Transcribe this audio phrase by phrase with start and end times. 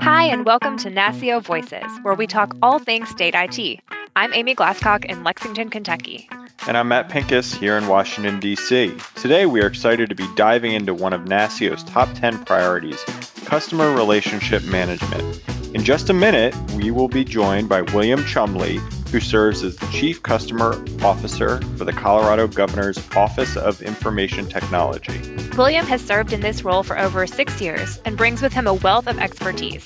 [0.00, 3.80] Hi, and welcome to NASCIO Voices, where we talk all things state IT.
[4.16, 6.30] I'm Amy Glasscock in Lexington, Kentucky.
[6.66, 8.96] And I'm Matt Pincus here in Washington, D.C.
[9.16, 13.04] Today we are excited to be diving into one of NASCIO's top 10 priorities
[13.44, 15.42] customer relationship management.
[15.74, 18.78] In just a minute, we will be joined by William Chumley,
[19.10, 25.20] who serves as the Chief Customer Officer for the Colorado Governor's Office of Information Technology.
[25.56, 28.74] William has served in this role for over six years and brings with him a
[28.74, 29.84] wealth of expertise.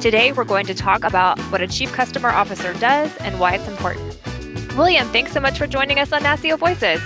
[0.00, 3.66] Today, we're going to talk about what a Chief Customer Officer does and why it's
[3.68, 4.16] important.
[4.76, 7.00] William, thanks so much for joining us on NASCIO Voices.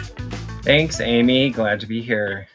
[0.63, 1.51] Thanks, Amy.
[1.51, 2.49] Glad to be here.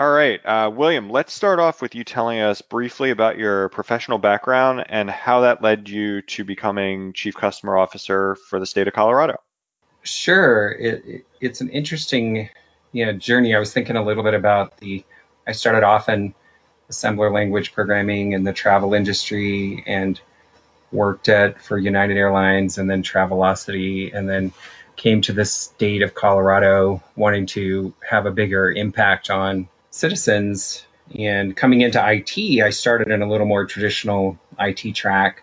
[0.00, 4.16] All right, uh, William, let's start off with you telling us briefly about your professional
[4.16, 8.94] background and how that led you to becoming Chief Customer Officer for the state of
[8.94, 9.36] Colorado.
[10.02, 10.72] Sure.
[10.72, 12.48] It, it, it's an interesting
[12.92, 13.54] you know, journey.
[13.54, 15.04] I was thinking a little bit about the,
[15.46, 16.32] I started off in
[16.90, 20.18] assembler language programming in the travel industry and
[20.90, 24.54] worked at for United Airlines and then Travelocity and then
[24.96, 30.84] came to the state of Colorado wanting to have a bigger impact on citizens.
[31.16, 35.42] And coming into IT, I started in a little more traditional IT track,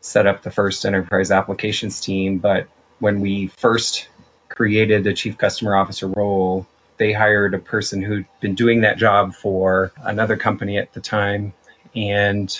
[0.00, 2.38] set up the first enterprise applications team.
[2.38, 2.68] But
[2.98, 4.08] when we first
[4.48, 9.34] created the chief customer officer role, they hired a person who'd been doing that job
[9.34, 11.54] for another company at the time.
[11.94, 12.50] And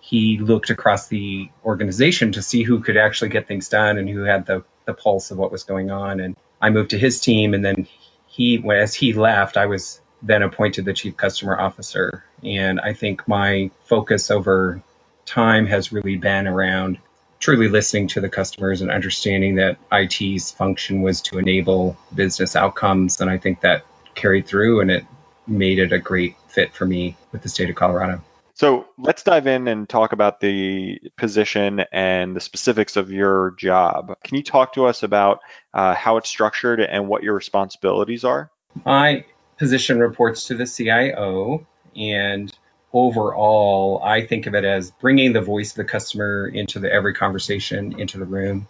[0.00, 4.22] he looked across the organization to see who could actually get things done and who
[4.22, 6.20] had the, the pulse of what was going on.
[6.20, 7.86] And I moved to his team, and then
[8.26, 12.24] he, as he left, I was then appointed the chief customer officer.
[12.42, 14.82] And I think my focus over
[15.26, 16.98] time has really been around
[17.38, 23.20] truly listening to the customers and understanding that IT's function was to enable business outcomes.
[23.20, 25.04] And I think that carried through and it
[25.46, 28.22] made it a great fit for me with the state of Colorado.
[28.54, 34.14] So let's dive in and talk about the position and the specifics of your job.
[34.22, 35.40] Can you talk to us about
[35.72, 38.50] uh, how it's structured and what your responsibilities are?
[38.84, 39.24] My
[39.60, 42.50] position reports to the CIO, and
[42.94, 47.12] overall, I think of it as bringing the voice of the customer into the, every
[47.12, 48.66] conversation, into the room.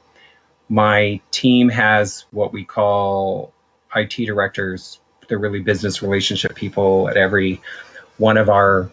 [0.69, 3.53] My team has what we call
[3.95, 4.99] IT directors.
[5.29, 7.63] They're really business relationship people at every
[8.19, 8.91] one of our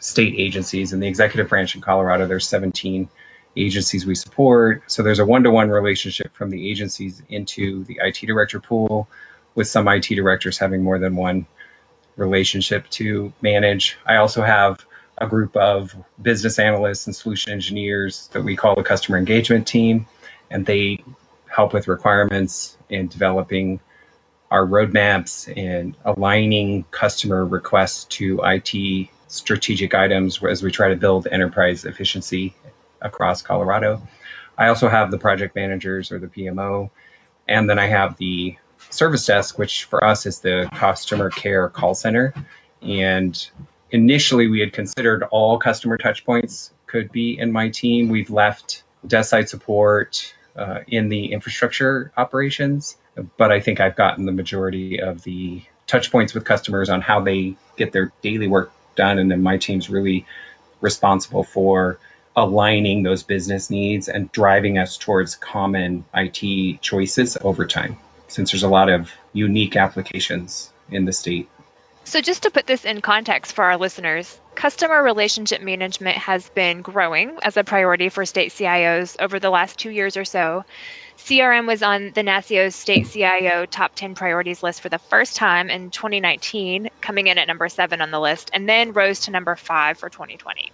[0.00, 2.26] state agencies in the executive branch in Colorado.
[2.26, 3.08] There's 17
[3.56, 4.82] agencies we support.
[4.86, 9.08] So there's a one-to-one relationship from the agencies into the IT director pool,
[9.58, 11.44] with some IT directors having more than one
[12.14, 13.98] relationship to manage.
[14.06, 14.86] I also have
[15.18, 20.06] a group of business analysts and solution engineers that we call the customer engagement team,
[20.48, 21.02] and they
[21.48, 23.80] help with requirements and developing
[24.48, 31.26] our roadmaps and aligning customer requests to IT strategic items as we try to build
[31.26, 32.54] enterprise efficiency
[33.02, 34.06] across Colorado.
[34.56, 36.90] I also have the project managers or the PMO,
[37.48, 38.56] and then I have the
[38.90, 42.34] service desk, which for us is the customer care call center.
[42.82, 43.50] And
[43.90, 48.08] initially, we had considered all customer touchpoints could be in my team.
[48.08, 52.96] We've left desk side support uh, in the infrastructure operations,
[53.36, 57.20] but I think I've gotten the majority of the touch points with customers on how
[57.20, 59.18] they get their daily work done.
[59.18, 60.26] And then my team's really
[60.80, 61.98] responsible for
[62.36, 67.96] aligning those business needs and driving us towards common IT choices over time,
[68.28, 71.48] since there's a lot of unique applications in the state.
[72.04, 76.80] So, just to put this in context for our listeners, customer relationship management has been
[76.80, 80.64] growing as a priority for state CIOs over the last two years or so.
[81.18, 85.68] CRM was on the NASCIO State CIO Top 10 Priorities list for the first time
[85.68, 89.54] in 2019, coming in at number seven on the list, and then rose to number
[89.54, 90.72] five for 2020.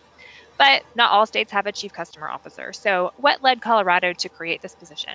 [0.56, 2.72] But not all states have a chief customer officer.
[2.72, 5.14] So, what led Colorado to create this position?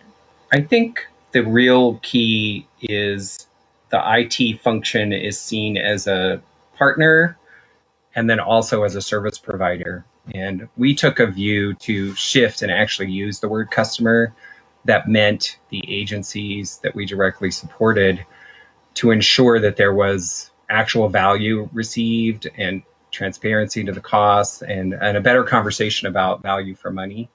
[0.51, 3.47] I think the real key is
[3.89, 6.41] the IT function is seen as a
[6.77, 7.37] partner
[8.15, 10.05] and then also as a service provider.
[10.33, 14.33] And we took a view to shift and actually use the word customer
[14.85, 18.25] that meant the agencies that we directly supported
[18.95, 25.17] to ensure that there was actual value received and transparency to the costs and, and
[25.17, 27.29] a better conversation about value for money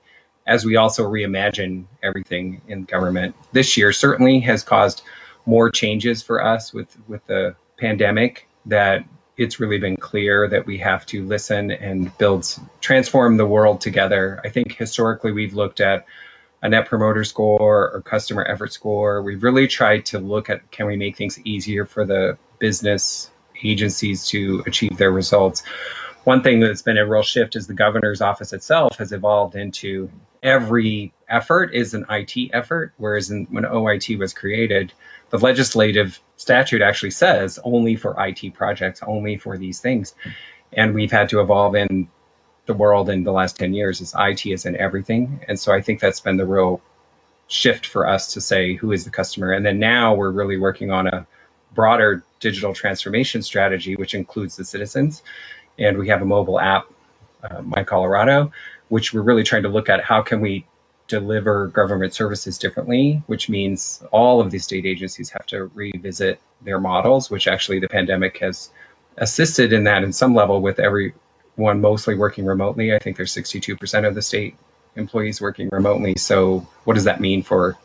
[0.46, 3.34] as we also reimagine everything in government.
[3.52, 5.02] This year certainly has caused
[5.46, 9.04] more changes for us with, with the pandemic that
[9.36, 12.46] it's really been clear that we have to listen and build,
[12.80, 14.40] transform the world together.
[14.44, 16.06] I think historically we've looked at
[16.62, 19.22] a net promoter score or customer effort score.
[19.22, 23.30] We've really tried to look at can we make things easier for the business
[23.62, 25.62] agencies to achieve their results.
[26.24, 30.10] One thing that's been a real shift is the governor's office itself has evolved into
[30.42, 34.92] every effort is an IT effort, whereas in, when OIT was created,
[35.30, 40.14] the legislative statute actually says only for IT projects, only for these things.
[40.72, 42.08] And we've had to evolve in
[42.66, 45.44] the world in the last 10 years is IT is in everything.
[45.46, 46.80] And so I think that's been the real
[47.46, 49.52] shift for us to say who is the customer.
[49.52, 51.26] And then now we're really working on a
[51.74, 55.22] broader digital transformation strategy, which includes the citizens.
[55.78, 56.86] And we have a mobile app,
[57.42, 58.52] uh, My Colorado,
[58.88, 60.66] which we're really trying to look at how can we
[61.08, 66.80] deliver government services differently, which means all of these state agencies have to revisit their
[66.80, 68.70] models, which actually the pandemic has
[69.16, 72.94] assisted in that in some level with everyone mostly working remotely.
[72.94, 74.56] I think there's 62% of the state
[74.96, 76.14] employees working remotely.
[76.16, 77.76] So what does that mean for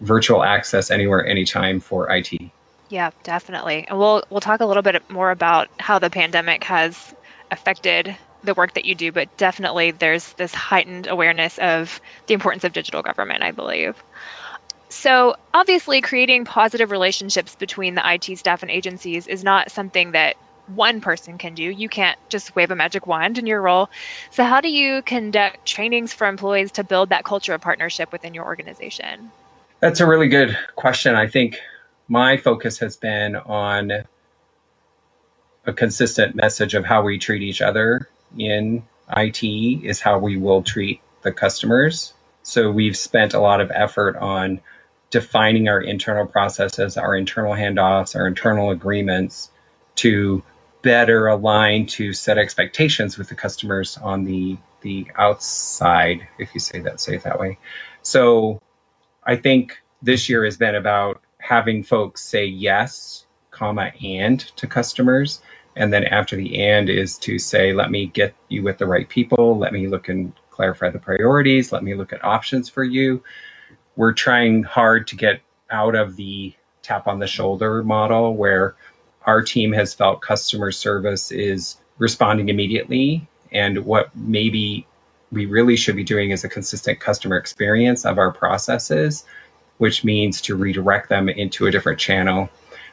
[0.00, 2.32] virtual access anywhere, anytime for IT?
[2.88, 3.86] Yeah, definitely.
[3.88, 7.14] And we'll we'll talk a little bit more about how the pandemic has
[7.50, 12.64] affected the work that you do, but definitely there's this heightened awareness of the importance
[12.64, 14.02] of digital government, I believe.
[14.88, 20.36] So, obviously, creating positive relationships between the IT staff and agencies is not something that
[20.74, 21.62] one person can do.
[21.62, 23.88] You can't just wave a magic wand in your role.
[24.30, 28.34] So, how do you conduct trainings for employees to build that culture of partnership within
[28.34, 29.30] your organization?
[29.80, 31.14] That's a really good question.
[31.14, 31.56] I think
[32.08, 34.04] my focus has been on
[35.66, 38.82] a consistent message of how we treat each other in
[39.14, 42.12] IT is how we will treat the customers.
[42.42, 44.60] So we've spent a lot of effort on
[45.10, 49.50] defining our internal processes, our internal handoffs, our internal agreements
[49.96, 50.42] to
[50.82, 56.80] better align to set expectations with the customers on the the outside, if you say
[56.80, 57.58] that, say it that way.
[58.00, 58.62] So
[59.22, 63.26] I think this year has been about having folks say yes,
[63.60, 65.40] comma, and to customers
[65.76, 69.08] and then after the and is to say, let me get you with the right
[69.08, 69.58] people.
[69.58, 71.72] Let me look and clarify the priorities.
[71.72, 73.22] Let me look at options for you.
[73.96, 75.40] We're trying hard to get
[75.70, 78.74] out of the tap on the shoulder model where
[79.24, 83.28] our team has felt customer service is responding immediately.
[83.52, 84.86] And what maybe
[85.30, 89.24] we really should be doing is a consistent customer experience of our processes,
[89.78, 92.50] which means to redirect them into a different channel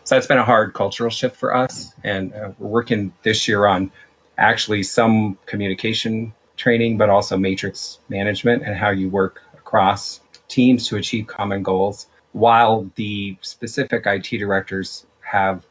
[0.07, 1.93] so that's been a hard cultural shift for us.
[2.01, 3.91] And uh, we're working this year on
[4.37, 10.95] actually some communication training, but also matrix management and how you work across teams to
[10.95, 15.65] achieve common goals, while the specific IT directors have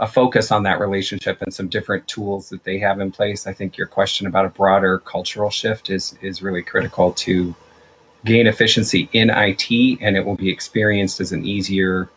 [0.00, 3.46] a focus on that relationship and some different tools that they have in place.
[3.46, 7.54] I think your question about a broader cultural shift is is really critical to
[8.24, 12.10] gain efficiency in IT, and it will be experienced as an easier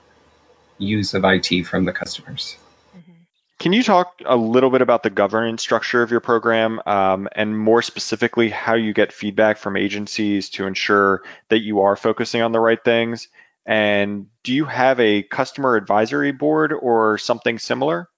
[0.80, 2.58] use of IT from the customers.
[2.98, 3.12] Mm-hmm.
[3.60, 7.58] Can you talk a little bit about the governance structure of your program um, and
[7.58, 12.52] more specifically how you get feedback from agencies to ensure that you are focusing on
[12.52, 13.28] the right things?
[13.66, 18.10] And do you have a customer advisory board or something similar?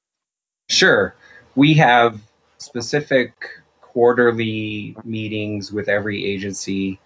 [0.70, 1.14] Sure.
[1.56, 2.22] We have
[2.58, 3.34] specific
[3.82, 7.00] quarterly meetings with every agency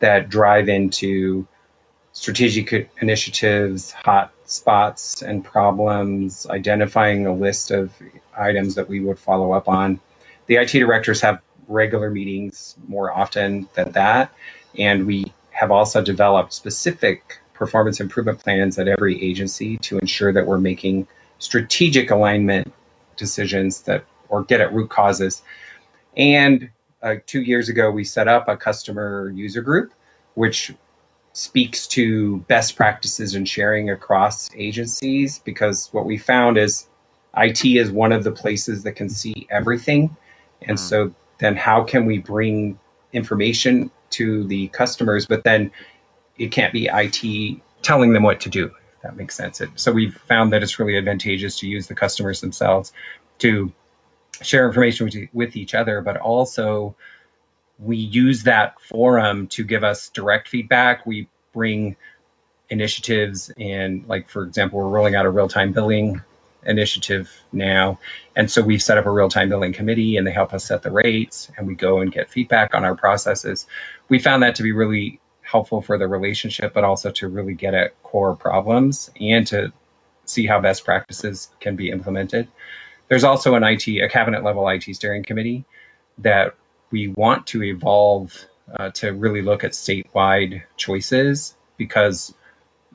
[0.00, 1.46] that drive into
[2.16, 7.92] strategic initiatives, hot spots and problems, identifying a list of
[8.34, 10.00] items that we would follow up on.
[10.46, 14.32] The IT directors have regular meetings more often than that,
[14.78, 20.46] and we have also developed specific performance improvement plans at every agency to ensure that
[20.46, 21.06] we're making
[21.38, 22.72] strategic alignment
[23.18, 25.42] decisions that or get at root causes.
[26.16, 26.70] And
[27.02, 29.92] uh, two years ago, we set up a customer user group,
[30.32, 30.72] which
[31.36, 36.88] speaks to best practices and sharing across agencies because what we found is
[37.36, 40.16] IT is one of the places that can see everything.
[40.62, 40.80] And mm.
[40.80, 42.78] so then how can we bring
[43.12, 45.72] information to the customers, but then
[46.38, 49.60] it can't be IT telling them what to do, if that makes sense.
[49.74, 52.94] So we've found that it's really advantageous to use the customers themselves
[53.40, 53.74] to
[54.40, 56.96] share information with, with each other, but also
[57.78, 61.04] we use that forum to give us direct feedback.
[61.06, 61.96] We bring
[62.68, 66.20] initiatives and like for example we're rolling out a real-time billing
[66.64, 68.00] initiative now.
[68.34, 70.90] And so we've set up a real-time billing committee and they help us set the
[70.90, 73.66] rates and we go and get feedback on our processes.
[74.08, 77.74] We found that to be really helpful for the relationship but also to really get
[77.74, 79.72] at core problems and to
[80.24, 82.48] see how best practices can be implemented.
[83.08, 85.64] There's also an IT a cabinet level IT steering committee
[86.18, 86.54] that
[86.90, 92.34] we want to evolve uh, to really look at statewide choices because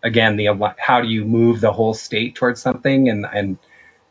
[0.04, 3.58] again the how do you move the whole state towards something and and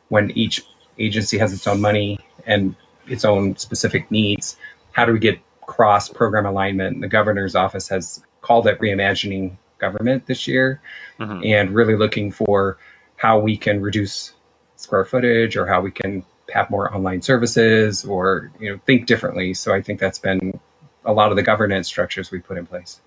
[0.09, 0.63] when each
[0.99, 2.77] agency has its own money and
[3.09, 4.57] its own specific needs.
[4.93, 7.01] How do we get cross program alignment?
[7.01, 10.81] The governor's office has called it reimagining government this year
[11.19, 11.41] mm-hmm.
[11.45, 12.79] and really looking for
[13.17, 14.33] how we can reduce
[14.77, 19.55] square footage or how we can have more online services or you know think differently.
[19.55, 20.59] So I think that's been
[21.05, 23.01] a lot of the governance structures we put in place.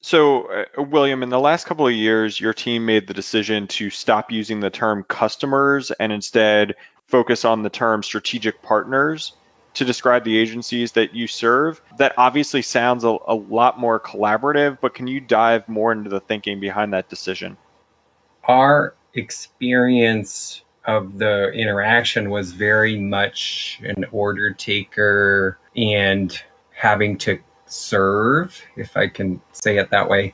[0.00, 3.90] So, uh, William, in the last couple of years, your team made the decision to
[3.90, 6.74] stop using the term customers and instead
[7.08, 9.32] focus on the term strategic partners
[9.74, 11.80] to describe the agencies that you serve.
[11.98, 16.20] That obviously sounds a, a lot more collaborative, but can you dive more into the
[16.20, 17.56] thinking behind that decision?
[18.44, 26.40] Our experience of the interaction was very much an order taker and
[26.72, 30.32] having to serve, if I can say it that way.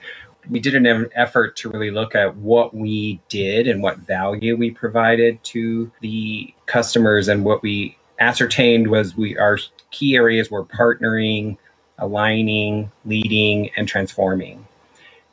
[0.49, 4.73] We did an effort to really look at what we did and what value we
[4.73, 7.28] provided to the customers.
[7.28, 9.59] And what we ascertained was we our
[9.90, 11.59] key areas were partnering,
[11.97, 14.66] aligning, leading, and transforming.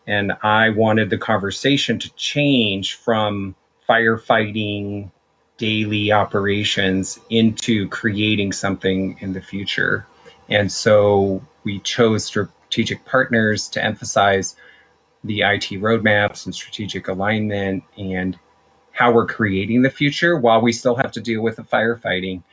[0.05, 3.55] And I wanted the conversation to change from
[3.89, 5.10] firefighting
[5.58, 10.05] daily operations into creating something in the future.
[10.48, 14.55] And so we chose strategic partners to emphasize
[15.24, 18.38] the IT roadmaps and strategic alignment and
[18.91, 22.43] how we're creating the future while we still have to deal with the firefighting.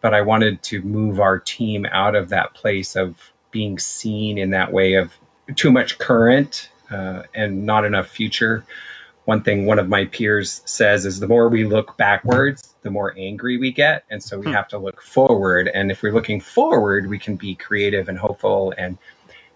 [0.00, 3.16] But I wanted to move our team out of that place of
[3.50, 5.12] being seen in that way of
[5.54, 8.64] too much current uh, and not enough future.
[9.24, 13.14] One thing one of my peers says is the more we look backwards, the more
[13.16, 14.04] angry we get.
[14.10, 14.52] And so we hmm.
[14.52, 15.68] have to look forward.
[15.68, 18.74] And if we're looking forward, we can be creative and hopeful.
[18.76, 18.98] And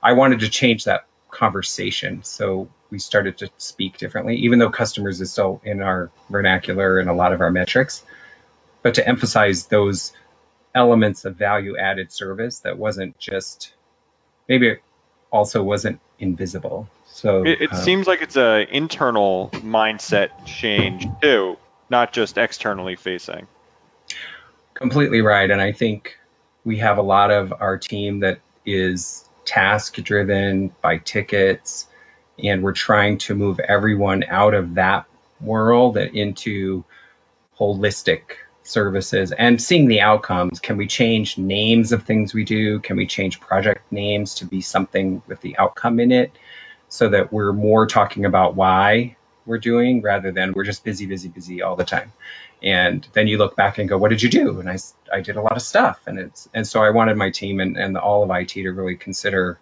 [0.02, 2.22] I wanted to change that conversation.
[2.22, 7.10] So we started to speak differently, even though customers is still in our vernacular and
[7.10, 8.04] a lot of our metrics,
[8.82, 10.12] but to emphasize those
[10.74, 13.74] elements of value added service that wasn't just
[14.48, 14.82] maybe it
[15.30, 16.88] also wasn't invisible.
[17.16, 21.56] So it, it uh, seems like it's an internal mindset change too
[21.88, 23.46] not just externally facing.
[24.74, 25.50] Completely right.
[25.50, 26.18] And I think
[26.64, 31.86] we have a lot of our team that is task driven by tickets,
[32.42, 35.06] and we're trying to move everyone out of that
[35.40, 36.84] world and into
[37.58, 38.22] holistic
[38.64, 40.58] services and seeing the outcomes.
[40.58, 42.80] Can we change names of things we do?
[42.80, 46.32] Can we change project names to be something with the outcome in it
[46.88, 51.28] so that we're more talking about why we're doing rather than we're just busy, busy,
[51.28, 52.12] busy all the time.
[52.62, 54.60] And then you look back and go, what did you do?
[54.60, 54.78] And I,
[55.12, 56.00] I did a lot of stuff.
[56.06, 58.96] And it's, and so I wanted my team and, and all of IT to really
[58.96, 59.58] consider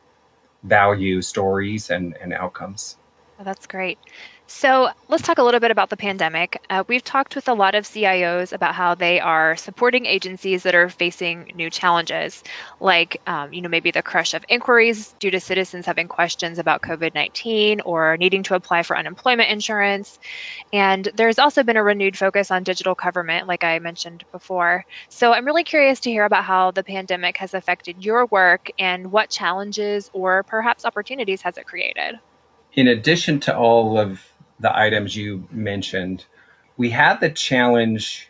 [0.63, 2.97] value stories and, and outcomes.
[3.37, 3.99] Oh, that's great.
[4.47, 6.63] So let's talk a little bit about the pandemic.
[6.71, 10.77] Uh, we've talked with a lot of CIOs about how they are supporting agencies that
[10.77, 12.45] are facing new challenges,
[12.79, 16.83] like um, you know maybe the crush of inquiries due to citizens having questions about
[16.83, 20.17] COVID-19 or needing to apply for unemployment insurance.
[20.73, 24.85] And there's also been a renewed focus on digital government, like I mentioned before.
[25.09, 29.11] So I'm really curious to hear about how the pandemic has affected your work and
[29.11, 32.21] what challenges or perhaps opportunities has it created.
[32.75, 34.21] In addition to all of
[34.59, 36.25] the items you mentioned,
[36.77, 38.29] we had the challenge,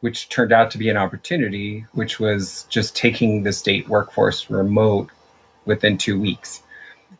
[0.00, 5.10] which turned out to be an opportunity, which was just taking the state workforce remote
[5.64, 6.60] within two weeks.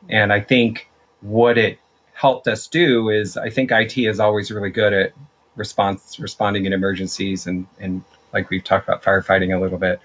[0.09, 0.89] And I think
[1.21, 1.79] what it
[2.13, 5.13] helped us do is I think IT is always really good at
[5.55, 10.01] response responding in emergencies and, and like we've talked about firefighting a little bit.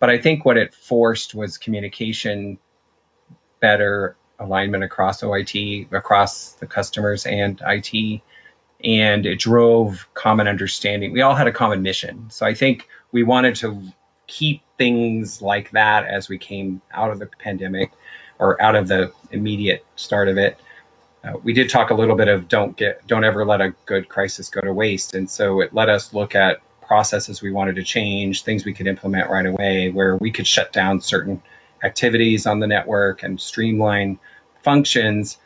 [0.00, 2.58] But I think what it forced was communication
[3.60, 8.22] better alignment across OIT, across the customers and IT,
[8.84, 11.12] and it drove common understanding.
[11.12, 12.30] We all had a common mission.
[12.30, 13.82] So I think we wanted to
[14.26, 17.92] keep things like that as we came out of the pandemic
[18.38, 20.58] or out of the immediate start of it.
[21.22, 24.08] Uh, we did talk a little bit of don't get don't ever let a good
[24.08, 27.84] crisis go to waste and so it let us look at processes we wanted to
[27.84, 31.40] change things we could implement right away where we could shut down certain
[31.82, 34.18] activities on the network and streamline
[34.62, 35.38] functions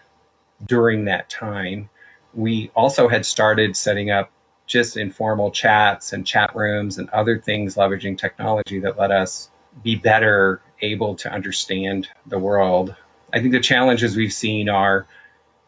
[0.65, 1.89] during that time.
[2.35, 4.31] We also had started setting up
[4.67, 9.49] just informal chats and chat rooms and other things leveraging technology that let us
[9.83, 12.95] be better able to understand the world.
[13.33, 15.07] I think the challenges we've seen are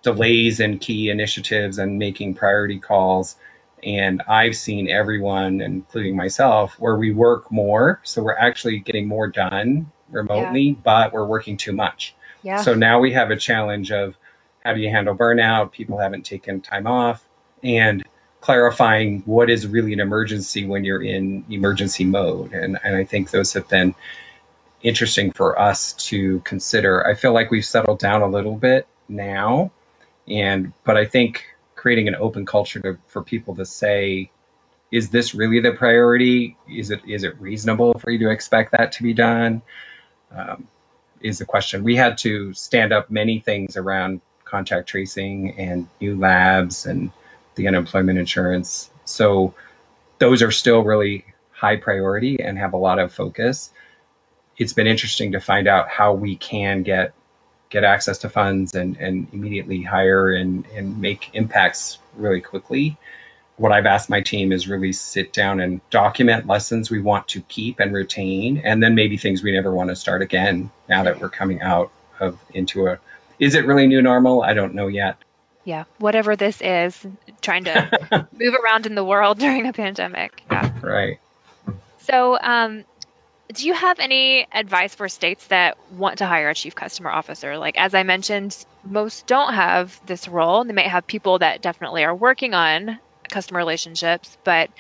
[0.03, 3.37] delays in key initiatives and making priority calls.
[3.83, 8.01] And I've seen everyone, including myself, where we work more.
[8.03, 10.75] So we're actually getting more done remotely, yeah.
[10.83, 12.15] but we're working too much.
[12.43, 12.63] Yeah.
[12.63, 14.17] So now we have a challenge of
[14.65, 15.73] how do you handle burnout?
[15.73, 17.25] People haven't taken time off.
[17.63, 18.05] And
[18.41, 22.53] clarifying what is really an emergency when you're in emergency mode.
[22.53, 23.95] And, and I think those have been
[24.83, 27.07] interesting for us to consider.
[27.07, 29.73] I feel like we've settled down a little bit now,
[30.29, 34.31] and but I think creating an open culture to, for people to say,
[34.91, 36.57] is this really the priority?
[36.69, 39.63] Is it is it reasonable for you to expect that to be done?
[40.31, 40.69] Um,
[41.21, 41.85] is the question.
[41.85, 47.11] We had to stand up many things around contact tracing and new labs and
[47.57, 48.91] the unemployment insurance.
[49.05, 49.55] So
[50.19, 53.71] those are still really high priority and have a lot of focus.
[54.57, 57.15] It's been interesting to find out how we can get
[57.71, 62.97] get access to funds and, and immediately hire and, and make impacts really quickly.
[63.59, 67.41] What I've asked my team is really sit down and document lessons we want to
[67.43, 71.21] keep and retain, and then maybe things we never want to start again now that
[71.21, 72.99] we're coming out of into a
[73.39, 74.43] is it really new normal?
[74.43, 75.17] I don't know yet.
[75.65, 77.07] Yeah, whatever this is,
[77.41, 80.43] trying to move around in the world during a pandemic.
[80.51, 80.73] Yeah.
[80.81, 81.19] Right.
[81.99, 82.85] So, um,
[83.53, 87.59] do you have any advice for states that want to hire a chief customer officer?
[87.59, 90.65] Like, as I mentioned, most don't have this role.
[90.65, 92.99] They might have people that definitely are working on
[93.31, 94.71] customer relationships, but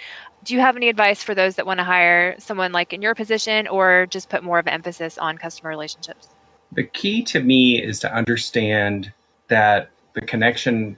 [0.45, 3.15] do you have any advice for those that want to hire someone like in your
[3.15, 6.29] position or just put more of an emphasis on customer relationships?
[6.73, 9.13] The key to me is to understand
[9.49, 10.97] that the connection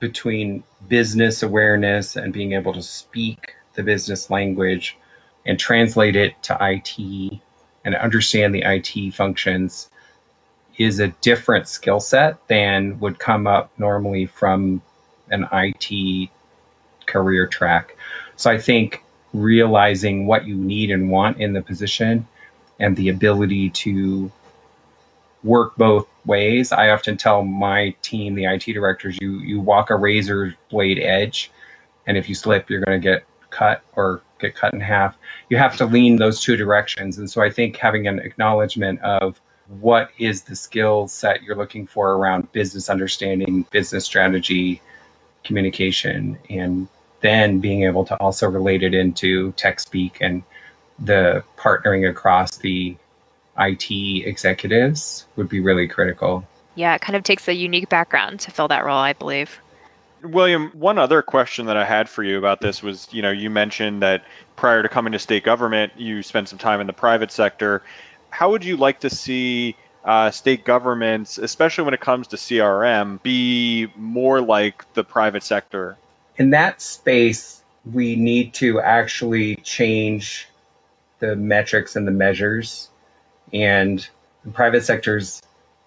[0.00, 4.96] between business awareness and being able to speak the business language
[5.46, 7.40] and translate it to IT
[7.84, 9.90] and understand the IT functions
[10.76, 14.82] is a different skill set than would come up normally from
[15.30, 16.30] an IT
[17.06, 17.96] career track.
[18.36, 22.26] So I think realizing what you need and want in the position
[22.78, 24.30] and the ability to
[25.42, 26.72] work both ways.
[26.72, 31.50] I often tell my team, the IT directors, you you walk a razor blade edge,
[32.06, 35.16] and if you slip, you're going to get cut or get cut in half.
[35.48, 37.18] You have to lean those two directions.
[37.18, 41.86] And so I think having an acknowledgement of what is the skill set you're looking
[41.86, 44.82] for around business understanding, business strategy,
[45.44, 46.88] communication, and
[47.24, 50.42] then being able to also relate it into tech speak and
[50.98, 52.94] the partnering across the
[53.58, 53.90] IT
[54.26, 56.46] executives would be really critical.
[56.74, 59.58] Yeah, it kind of takes a unique background to fill that role, I believe.
[60.22, 63.48] William, one other question that I had for you about this was, you know, you
[63.48, 67.32] mentioned that prior to coming to state government, you spent some time in the private
[67.32, 67.82] sector.
[68.28, 73.22] How would you like to see uh, state governments, especially when it comes to CRM,
[73.22, 75.96] be more like the private sector?
[76.36, 80.48] In that space, we need to actually change
[81.20, 82.88] the metrics and the measures.
[83.52, 84.06] And
[84.44, 85.20] the private sector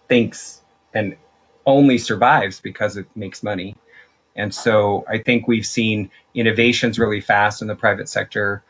[0.08, 0.62] thinks
[0.94, 1.18] and
[1.66, 3.76] only survives because it makes money.
[4.36, 8.64] And so I think we've seen innovations really fast in the private sector,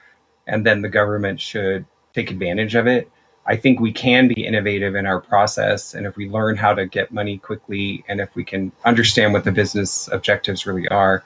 [0.47, 3.11] and then the government should take advantage of it.
[3.45, 6.85] I think we can be innovative in our process, and if we learn how to
[6.85, 11.23] get money quickly, and if we can understand what the business objectives really are,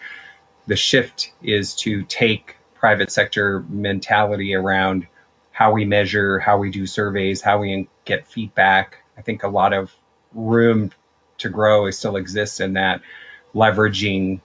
[0.71, 5.05] the shift is to take private sector mentality around
[5.51, 8.99] how we measure, how we do surveys, how we get feedback.
[9.17, 9.91] I think a lot of
[10.33, 10.91] room
[11.39, 13.01] to grow still exists in that
[13.53, 14.39] leveraging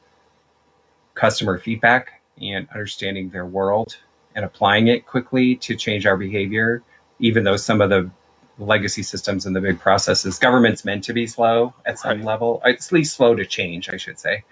[1.15, 3.97] customer feedback and understanding their world
[4.35, 6.83] and applying it quickly to change our behavior,
[7.21, 8.11] even though some of the
[8.59, 12.25] legacy systems and the big processes, government's meant to be slow at some right.
[12.25, 14.43] level, at least slow to change, I should say.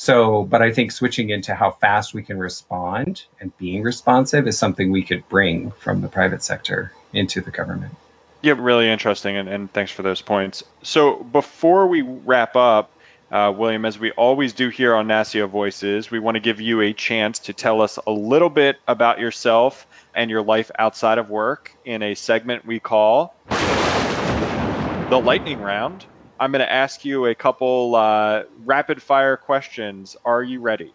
[0.00, 4.58] So, but I think switching into how fast we can respond and being responsive is
[4.58, 7.94] something we could bring from the private sector into the government.
[8.40, 10.62] Yeah, really interesting, and, and thanks for those points.
[10.82, 12.90] So, before we wrap up,
[13.30, 16.80] uh, William, as we always do here on NASCIO Voices, we want to give you
[16.80, 21.28] a chance to tell us a little bit about yourself and your life outside of
[21.28, 26.06] work in a segment we call the Lightning Round.
[26.40, 30.16] I'm going to ask you a couple uh, rapid fire questions.
[30.24, 30.94] Are you ready?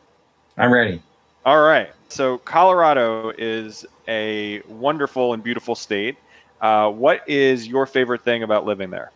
[0.58, 1.04] I'm ready.
[1.46, 1.92] All right.
[2.10, 6.18] So, Colorado is a wonderful and beautiful state.
[6.60, 9.12] Uh, what is your favorite thing about living there?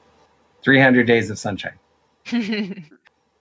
[0.61, 1.79] 300 days of sunshine.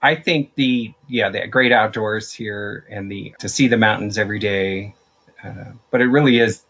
[0.01, 4.39] I think the yeah the great outdoors here and the to see the mountains every
[4.39, 4.95] day,
[5.43, 6.63] uh, but it really is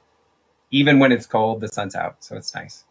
[0.71, 2.83] even when it's cold the sun's out so it's nice.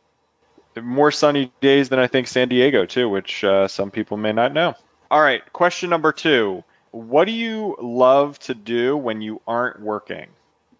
[0.83, 4.53] More sunny days than I think San Diego too, which uh, some people may not
[4.53, 4.75] know.
[5.11, 10.27] All right, question number two: What do you love to do when you aren't working?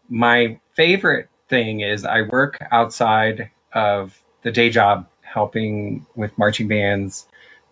[0.09, 7.27] My favorite thing is I work outside of the day job helping with marching bands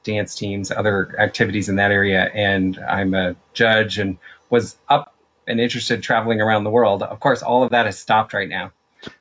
[0.07, 2.23] dance teams, other activities in that area.
[2.23, 5.15] And I'm a judge and was up
[5.47, 7.03] and interested traveling around the world.
[7.03, 8.73] Of course, all of that has stopped right now.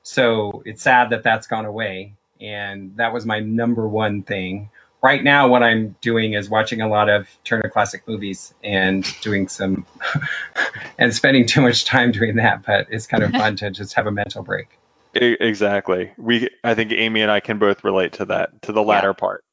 [0.04, 2.14] So it's sad that that's gone away.
[2.40, 4.70] And that was my number one thing.
[5.02, 9.48] Right now, what I'm doing is watching a lot of Turner Classic movies and doing
[9.48, 9.86] some,
[10.98, 12.66] and spending too much time doing that.
[12.66, 14.80] But it's kind of fun to just have a mental break.
[15.14, 16.12] Exactly.
[16.18, 19.14] We, I think Amy and I can both relate to that, to the latter yeah.
[19.14, 19.44] part.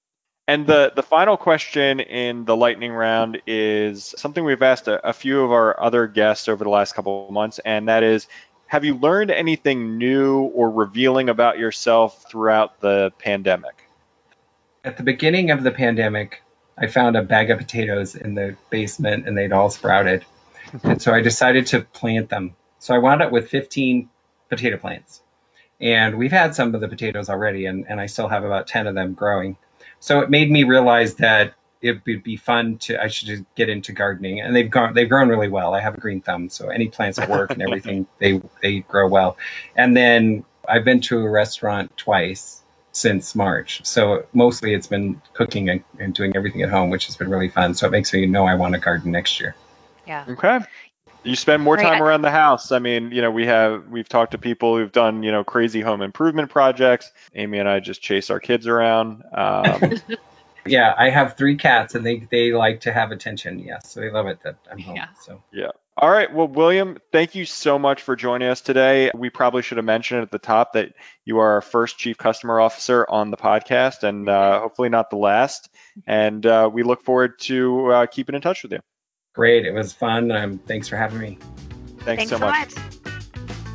[0.49, 5.13] And the, the final question in the lightning round is something we've asked a, a
[5.13, 8.27] few of our other guests over the last couple of months, and that is
[8.73, 13.87] have you learned anything new or revealing about yourself throughout the pandemic?
[14.83, 16.43] At the beginning of the pandemic,
[16.79, 20.25] I found a bag of potatoes in the basement and they'd all sprouted.
[20.85, 22.57] and so I decided to plant them.
[22.79, 24.09] So I wound up with 15
[24.49, 25.21] potato plants.
[25.79, 28.87] And we've had some of the potatoes already, and, and I still have about 10
[28.87, 29.59] of them growing.
[30.01, 31.53] So it made me realize that
[31.83, 35.09] it would be fun to I should just get into gardening, and they've gone they've
[35.09, 35.75] grown really well.
[35.75, 39.09] I have a green thumb, so any plants that work and everything they they grow
[39.09, 39.37] well.
[39.77, 45.69] And then I've been to a restaurant twice since March, so mostly it's been cooking
[45.69, 47.75] and, and doing everything at home, which has been really fun.
[47.75, 49.57] So it makes me know I want to garden next year.
[50.07, 50.25] Yeah.
[50.29, 50.61] Okay
[51.25, 52.73] you spend more time around the house.
[52.73, 55.81] I mean, you know, we have we've talked to people who've done you know crazy
[55.81, 57.13] home improvement projects.
[57.35, 59.23] Amy and I just chase our kids around.
[59.33, 59.93] Um,
[60.67, 63.59] yeah, I have three cats, and they they like to have attention.
[63.59, 64.97] Yes, so they love it that I'm home.
[64.97, 65.09] Yeah.
[65.21, 65.71] So yeah.
[65.97, 66.33] All right.
[66.33, 69.11] Well, William, thank you so much for joining us today.
[69.15, 70.95] We probably should have mentioned at the top that
[71.25, 75.17] you are our first chief customer officer on the podcast, and uh, hopefully not the
[75.17, 75.69] last.
[76.07, 78.81] And uh, we look forward to uh, keeping in touch with you.
[79.35, 79.67] Great.
[79.67, 80.31] It was fun.
[80.31, 81.39] Um, thanks for having me.
[82.01, 82.73] Thanks, thanks so much.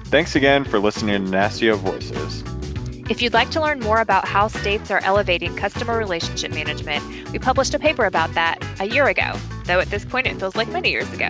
[0.06, 2.57] Thanks again for listening to NASCIO Voices.
[3.10, 7.40] If you'd like to learn more about how states are elevating customer relationship management, we
[7.40, 9.32] published a paper about that a year ago,
[9.64, 11.30] though at this point it feels like many years ago.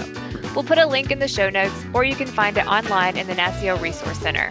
[0.56, 3.28] We'll put a link in the show notes, or you can find it online in
[3.28, 4.50] the NASCIO Resource Center.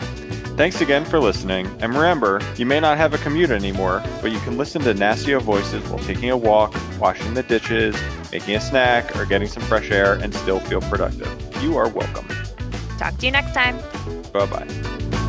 [0.57, 4.39] Thanks again for listening, and remember, you may not have a commute anymore, but you
[4.39, 7.97] can listen to NASCIO Voices while taking a walk, washing the dishes,
[8.31, 11.29] making a snack, or getting some fresh air and still feel productive.
[11.61, 12.29] You are welcome.
[12.99, 13.77] Talk to you next time.
[14.33, 15.26] Bye bye.